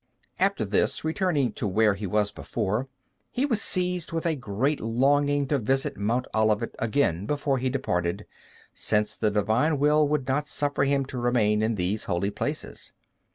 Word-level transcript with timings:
After 0.39 0.65
this, 0.65 1.03
returning 1.03 1.51
to 1.53 1.67
where 1.67 1.93
he 1.93 2.07
was 2.07 2.31
before, 2.31 2.87
he 3.29 3.45
was 3.45 3.61
seized 3.61 4.11
with 4.11 4.25
a 4.25 4.35
great 4.35 4.79
longing 4.81 5.47
to 5.49 5.59
visit 5.59 5.95
Mount 5.95 6.25
Olivet 6.33 6.73
again 6.79 7.27
before 7.27 7.59
he 7.59 7.69
departed, 7.69 8.25
since 8.73 9.15
the 9.15 9.29
Divine 9.29 9.77
Will 9.77 10.07
would 10.07 10.27
not 10.27 10.47
suffer 10.47 10.85
him 10.85 11.05
to 11.05 11.19
remain 11.19 11.61
in 11.61 11.75
those 11.75 12.05
holy 12.05 12.31
places. 12.31 12.93